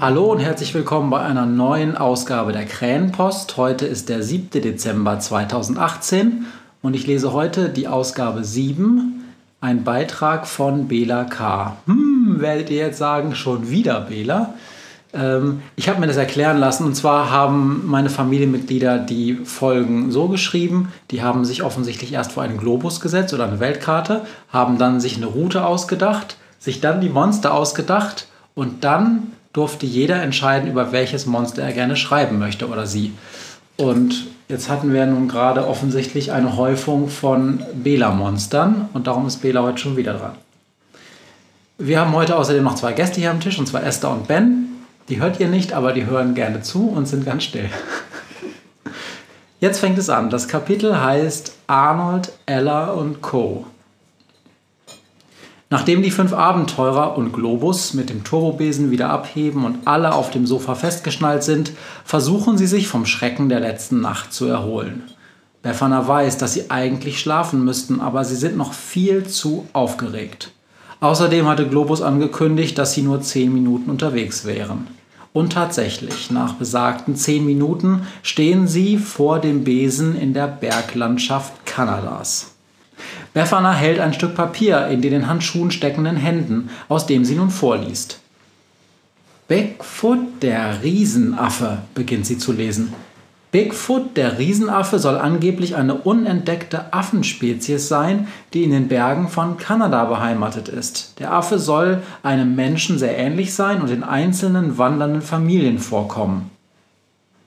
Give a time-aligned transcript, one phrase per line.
[0.00, 3.56] Hallo und herzlich willkommen bei einer neuen Ausgabe der Krähenpost.
[3.56, 4.62] Heute ist der 7.
[4.62, 6.46] Dezember 2018
[6.82, 9.24] und ich lese heute die Ausgabe 7,
[9.60, 11.76] ein Beitrag von Bela K.
[11.86, 14.54] Hm, werdet ihr jetzt sagen, schon wieder Bela?
[15.12, 20.28] Ähm, ich habe mir das erklären lassen und zwar haben meine Familienmitglieder die Folgen so
[20.28, 25.00] geschrieben, die haben sich offensichtlich erst vor einen Globus gesetzt oder eine Weltkarte, haben dann
[25.00, 30.92] sich eine Route ausgedacht, sich dann die Monster ausgedacht und dann durfte jeder entscheiden, über
[30.92, 33.12] welches Monster er gerne schreiben möchte oder sie.
[33.76, 39.62] Und jetzt hatten wir nun gerade offensichtlich eine Häufung von Bela-Monstern und darum ist Bela
[39.62, 40.36] heute schon wieder dran.
[41.76, 44.68] Wir haben heute außerdem noch zwei Gäste hier am Tisch, und zwar Esther und Ben.
[45.08, 47.68] Die hört ihr nicht, aber die hören gerne zu und sind ganz still.
[49.58, 50.30] Jetzt fängt es an.
[50.30, 53.66] Das Kapitel heißt Arnold, Ella und Co.
[55.70, 60.46] Nachdem die fünf Abenteurer und Globus mit dem Turbobesen wieder abheben und alle auf dem
[60.46, 61.72] Sofa festgeschnallt sind,
[62.04, 65.02] versuchen sie sich vom Schrecken der letzten Nacht zu erholen.
[65.60, 70.52] Befana weiß, dass sie eigentlich schlafen müssten, aber sie sind noch viel zu aufgeregt.
[71.00, 74.86] Außerdem hatte Globus angekündigt, dass sie nur zehn Minuten unterwegs wären.
[75.34, 82.57] Und tatsächlich, nach besagten zehn Minuten stehen sie vor dem Besen in der Berglandschaft Kanadas.
[83.34, 87.50] Befana hält ein Stück Papier in den in Handschuhen steckenden Händen, aus dem sie nun
[87.50, 88.20] vorliest.
[89.48, 92.92] Bigfoot, der Riesenaffe, beginnt sie zu lesen.
[93.50, 100.04] Bigfoot, der Riesenaffe, soll angeblich eine unentdeckte Affenspezies sein, die in den Bergen von Kanada
[100.04, 101.18] beheimatet ist.
[101.18, 106.50] Der Affe soll einem Menschen sehr ähnlich sein und in einzelnen wandernden Familien vorkommen.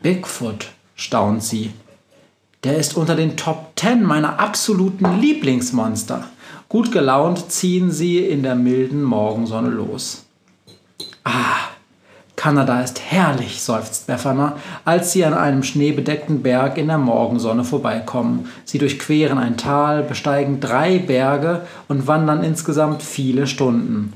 [0.00, 1.70] Bigfoot, staunt sie.
[2.62, 6.24] Der ist unter den Top 10 meiner absoluten Lieblingsmonster.
[6.68, 10.26] Gut gelaunt ziehen sie in der milden Morgensonne los.
[11.24, 11.70] Ah,
[12.36, 18.50] Kanada ist herrlich, seufzt Befana, als sie an einem schneebedeckten Berg in der Morgensonne vorbeikommen.
[18.66, 24.12] Sie durchqueren ein Tal, besteigen drei Berge und wandern insgesamt viele Stunden.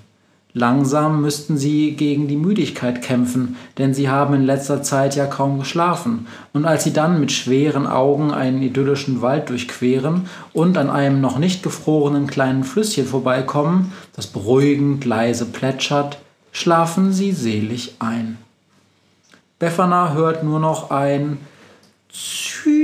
[0.57, 5.59] Langsam müssten sie gegen die Müdigkeit kämpfen, denn sie haben in letzter Zeit ja kaum
[5.59, 6.29] geschlafen.
[6.53, 11.41] Und als sie dann mit schweren Augen einen idyllischen Wald durchqueren und an einem noch
[11.41, 16.19] nicht gefrorenen kleinen Flüsschen vorbeikommen, das beruhigend leise plätschert,
[16.53, 18.39] schlafen sie selig ein.
[19.59, 21.39] Befana hört nur noch ein
[22.13, 22.75] Züü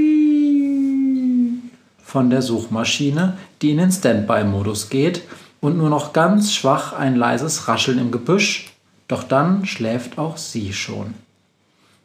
[2.03, 5.23] von der Suchmaschine, die in den Standby-Modus geht
[5.61, 8.73] und nur noch ganz schwach ein leises Rascheln im Gebüsch,
[9.09, 11.15] doch dann schläft auch sie schon.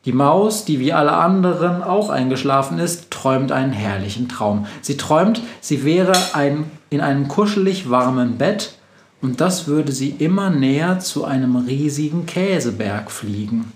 [0.06, 4.68] Die Maus, die wie alle anderen auch eingeschlafen ist, träumt einen herrlichen Traum.
[4.82, 8.76] Sie träumt, sie wäre ein, in einem kuschelig warmen Bett
[9.22, 13.72] und das würde sie immer näher zu einem riesigen Käseberg fliegen.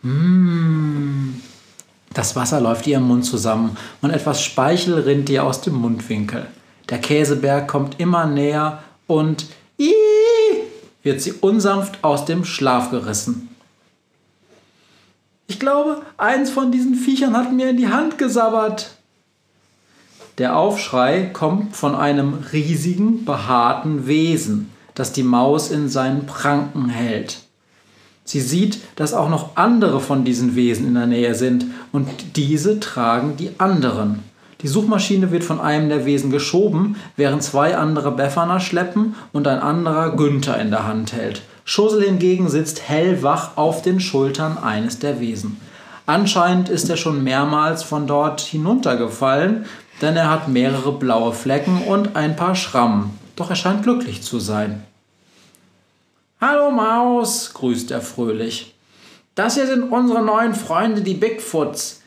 [0.00, 1.34] Mmh.
[2.14, 6.46] Das Wasser läuft ihr im Mund zusammen und etwas Speichel rinnt ihr aus dem Mundwinkel.
[6.88, 9.46] Der Käseberg kommt immer näher und
[9.78, 9.92] ii,
[11.02, 13.54] wird sie unsanft aus dem Schlaf gerissen.
[15.46, 18.96] Ich glaube, eins von diesen Viechern hat mir in die Hand gesabbert.
[20.38, 27.40] Der Aufschrei kommt von einem riesigen, behaarten Wesen, das die Maus in seinen Pranken hält.
[28.24, 32.80] Sie sieht, dass auch noch andere von diesen Wesen in der Nähe sind und diese
[32.80, 34.24] tragen die anderen.
[34.60, 39.58] Die Suchmaschine wird von einem der Wesen geschoben, während zwei andere Befana schleppen und ein
[39.58, 41.42] anderer Günther in der Hand hält.
[41.64, 45.60] Schosel hingegen sitzt hellwach auf den Schultern eines der Wesen.
[46.06, 49.64] Anscheinend ist er schon mehrmals von dort hinuntergefallen,
[50.02, 53.18] denn er hat mehrere blaue Flecken und ein paar Schrammen.
[53.36, 54.82] Doch er scheint glücklich zu sein.
[56.40, 58.74] Hallo Maus, grüßt er fröhlich.
[59.34, 62.02] Das hier sind unsere neuen Freunde, die Bigfoots.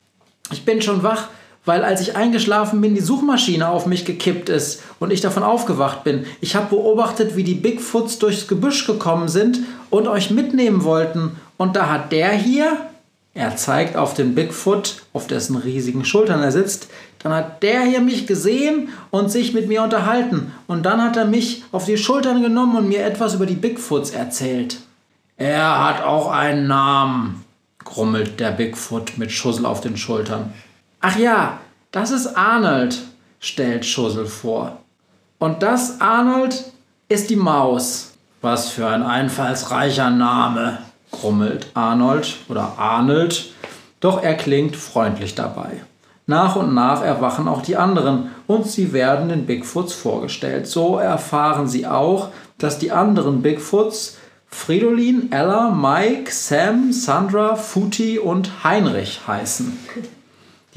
[0.51, 1.29] Ich bin schon wach,
[1.67, 6.05] weil als ich eingeschlafen bin, die Suchmaschine auf mich gekippt ist und ich davon aufgewacht
[6.05, 6.25] bin.
[6.39, 9.59] Ich habe beobachtet, wie die Bigfoots durchs Gebüsch gekommen sind
[9.89, 11.35] und euch mitnehmen wollten.
[11.57, 12.77] Und da hat der hier,
[13.33, 16.87] er zeigt auf den Bigfoot, auf dessen riesigen Schultern er sitzt.
[17.19, 20.53] Dann hat der hier mich gesehen und sich mit mir unterhalten.
[20.67, 24.11] Und dann hat er mich auf die Schultern genommen und mir etwas über die Bigfoots
[24.11, 24.77] erzählt.
[25.35, 27.43] Er hat auch einen Namen,
[27.83, 30.53] grummelt der Bigfoot mit Schussel auf den Schultern.
[30.99, 31.59] Ach ja,
[31.91, 32.99] das ist Arnold,
[33.39, 34.79] stellt Schussel vor.
[35.39, 36.71] Und das, Arnold,
[37.07, 38.13] ist die Maus.
[38.41, 40.79] Was für ein einfallsreicher Name,
[41.11, 43.51] grummelt Arnold oder Arnold,
[43.99, 45.81] doch er klingt freundlich dabei.
[46.25, 50.67] Nach und nach erwachen auch die anderen und sie werden den Bigfoots vorgestellt.
[50.67, 54.17] So erfahren sie auch, dass die anderen Bigfoots
[54.49, 59.77] Fridolin, Ella, Mike, Sam, Sandra, Futi und Heinrich heißen.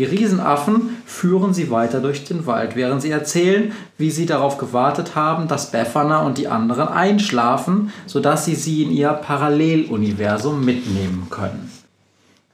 [0.01, 5.15] Die Riesenaffen führen sie weiter durch den Wald, während sie erzählen, wie sie darauf gewartet
[5.15, 11.71] haben, dass Befana und die anderen einschlafen, sodass sie sie in ihr Paralleluniversum mitnehmen können.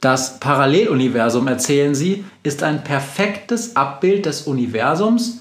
[0.01, 5.37] Das Paralleluniversum, erzählen sie, ist ein perfektes Abbild des Universums,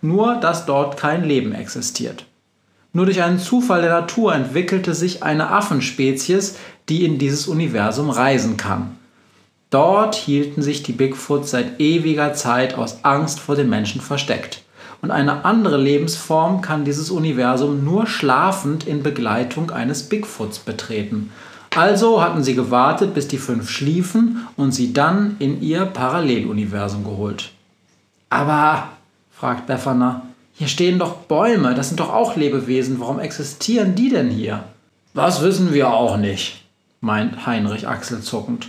[0.00, 2.24] nur dass dort kein Leben existiert.
[2.94, 6.56] Nur durch einen Zufall der Natur entwickelte sich eine Affenspezies,
[6.88, 8.96] die in dieses Universum reisen kann.
[9.70, 14.62] Dort hielten sich die Bigfoots seit ewiger Zeit aus Angst vor den Menschen versteckt.
[15.00, 21.30] Und eine andere Lebensform kann dieses Universum nur schlafend in Begleitung eines Bigfoots betreten.
[21.74, 27.52] Also hatten sie gewartet, bis die fünf schliefen und sie dann in ihr Paralleluniversum geholt.
[28.28, 28.88] Aber,
[29.30, 34.30] fragt Befana, hier stehen doch Bäume, das sind doch auch Lebewesen, warum existieren die denn
[34.30, 34.64] hier?
[35.14, 36.64] Das wissen wir auch nicht,
[37.00, 38.68] meint Heinrich achselzuckend.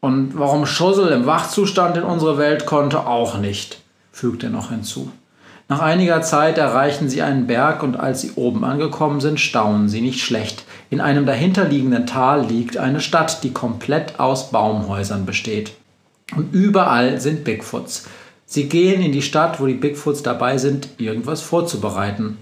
[0.00, 3.80] Und warum Schussel im Wachzustand in unsere Welt konnte, auch nicht,
[4.12, 5.12] fügt er noch hinzu.
[5.68, 10.00] Nach einiger Zeit erreichen sie einen Berg und als sie oben angekommen sind, staunen sie
[10.00, 10.64] nicht schlecht.
[10.90, 15.72] In einem dahinterliegenden Tal liegt eine Stadt, die komplett aus Baumhäusern besteht.
[16.34, 18.08] Und überall sind Bigfoots.
[18.46, 22.38] Sie gehen in die Stadt, wo die Bigfoots dabei sind, irgendwas vorzubereiten.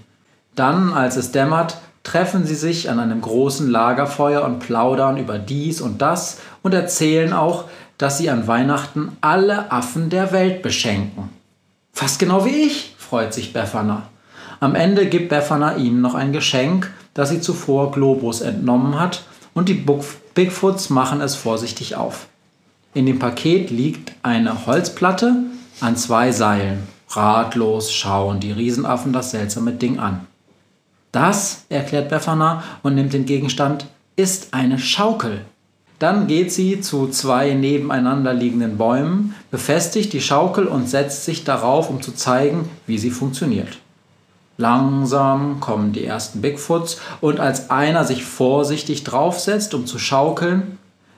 [0.55, 5.81] Dann, als es dämmert, treffen sie sich an einem großen Lagerfeuer und plaudern über dies
[5.81, 7.65] und das und erzählen auch,
[7.97, 11.29] dass sie an Weihnachten alle Affen der Welt beschenken.
[11.91, 14.03] Fast genau wie ich, freut sich Befana.
[14.61, 19.23] Am Ende gibt Befana ihnen noch ein Geschenk, das sie zuvor Globus entnommen hat,
[19.53, 19.85] und die
[20.35, 22.27] Bigfoots machen es vorsichtig auf.
[22.93, 25.35] In dem Paket liegt eine Holzplatte
[25.81, 26.87] an zwei Seilen.
[27.09, 30.27] Ratlos schauen die Riesenaffen das seltsame Ding an.
[31.11, 35.41] Das, erklärt Befana und nimmt den Gegenstand, ist eine Schaukel.
[35.97, 41.89] Dann geht sie zu zwei nebeneinander liegenden Bäumen, befestigt die Schaukel und setzt sich darauf,
[41.89, 43.79] um zu zeigen, wie sie funktioniert.
[44.57, 50.77] Langsam kommen die ersten Bigfoots und als einer sich vorsichtig draufsetzt, um zu schaukeln,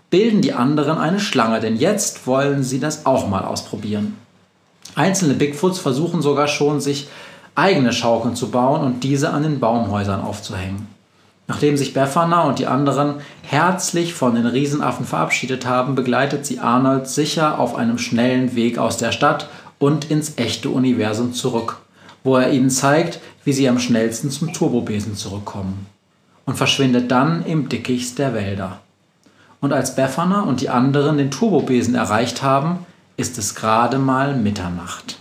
[0.09, 4.17] bilden die anderen eine Schlange, denn jetzt wollen sie das auch mal ausprobieren.
[4.95, 7.07] Einzelne Bigfoots versuchen sogar schon, sich
[7.55, 10.87] eigene Schaukeln zu bauen und diese an den Baumhäusern aufzuhängen.
[11.47, 17.07] Nachdem sich Befana und die anderen herzlich von den Riesenaffen verabschiedet haben, begleitet sie Arnold
[17.07, 21.81] sicher auf einem schnellen Weg aus der Stadt und ins echte Universum zurück,
[22.23, 25.87] wo er ihnen zeigt, wie sie am schnellsten zum Turbobesen zurückkommen
[26.45, 28.79] und verschwindet dann im Dickicht der Wälder.
[29.59, 32.85] Und als Befana und die anderen den Turbobesen erreicht haben,
[33.17, 35.20] ist es gerade mal Mitternacht.